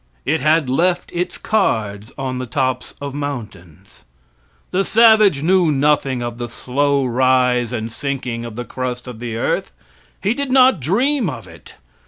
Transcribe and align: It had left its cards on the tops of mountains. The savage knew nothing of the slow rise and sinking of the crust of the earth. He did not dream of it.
It 0.25 0.41
had 0.41 0.67
left 0.67 1.11
its 1.11 1.37
cards 1.37 2.11
on 2.17 2.39
the 2.39 2.47
tops 2.47 2.95
of 2.99 3.13
mountains. 3.13 4.03
The 4.71 4.83
savage 4.83 5.43
knew 5.43 5.71
nothing 5.71 6.23
of 6.23 6.39
the 6.39 6.49
slow 6.49 7.05
rise 7.05 7.71
and 7.71 7.91
sinking 7.93 8.43
of 8.43 8.55
the 8.55 8.65
crust 8.65 9.05
of 9.05 9.19
the 9.19 9.35
earth. 9.35 9.73
He 10.19 10.33
did 10.33 10.49
not 10.51 10.79
dream 10.79 11.29
of 11.29 11.47
it. 11.47 11.75